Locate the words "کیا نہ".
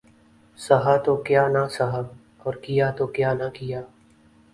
1.27-1.63, 3.15-3.49